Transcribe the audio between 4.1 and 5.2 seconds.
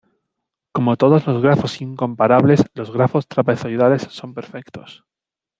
perfectos.